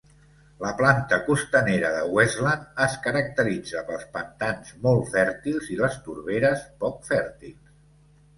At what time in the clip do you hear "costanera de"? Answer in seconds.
1.25-1.99